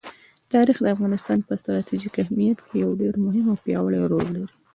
[0.53, 4.49] تاریخ د افغانستان په ستراتیژیک اهمیت کې یو ډېر مهم او پیاوړی رول لري.